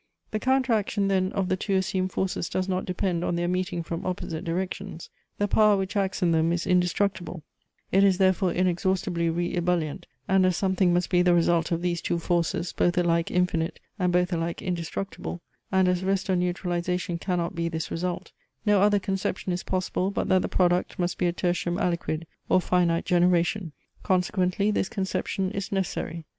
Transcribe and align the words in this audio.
The 0.31 0.39
counteraction 0.39 1.09
then 1.09 1.31
of 1.33 1.47
the 1.47 1.55
two 1.55 1.75
assumed 1.75 2.11
forces 2.11 2.49
does 2.49 2.67
not 2.67 2.85
depend 2.87 3.23
on 3.23 3.35
their 3.35 3.47
meeting 3.47 3.83
from 3.83 4.03
opposite 4.03 4.43
directions; 4.43 5.11
the 5.37 5.47
power 5.47 5.77
which 5.77 5.95
acts 5.95 6.23
in 6.23 6.31
them 6.31 6.51
is 6.51 6.65
indestructible; 6.65 7.43
it 7.91 8.03
is 8.03 8.17
therefore 8.17 8.51
inexhaustibly 8.51 9.29
re 9.29 9.53
ebullient; 9.55 10.07
and 10.27 10.43
as 10.43 10.57
something 10.57 10.91
must 10.91 11.11
be 11.11 11.21
the 11.21 11.35
result 11.35 11.71
of 11.71 11.83
these 11.83 12.01
two 12.01 12.17
forces, 12.17 12.73
both 12.73 12.97
alike 12.97 13.29
infinite, 13.29 13.79
and 13.99 14.11
both 14.11 14.33
alike 14.33 14.59
indestructible; 14.63 15.39
and 15.71 15.87
as 15.87 16.03
rest 16.03 16.31
or 16.31 16.35
neutralization 16.35 17.19
cannot 17.19 17.53
be 17.53 17.69
this 17.69 17.91
result; 17.91 18.31
no 18.65 18.81
other 18.81 18.97
conception 18.97 19.51
is 19.51 19.61
possible, 19.61 20.09
but 20.09 20.27
that 20.29 20.41
the 20.41 20.49
product 20.49 20.97
must 20.97 21.19
be 21.19 21.27
a 21.27 21.31
tertium 21.31 21.77
aliquid, 21.77 22.23
or 22.49 22.59
finite 22.59 23.05
generation. 23.05 23.71
Consequently 24.01 24.71
this 24.71 24.89
conception 24.89 25.51
is 25.51 25.71
necessary. 25.71 26.25